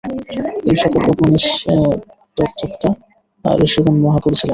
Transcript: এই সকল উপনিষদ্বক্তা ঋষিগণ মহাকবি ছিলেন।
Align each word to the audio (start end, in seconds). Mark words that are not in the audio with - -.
এই 0.65 0.77
সকল 0.83 1.01
উপনিষদ্বক্তা 1.13 2.89
ঋষিগণ 3.61 3.95
মহাকবি 4.03 4.35
ছিলেন। 4.35 4.49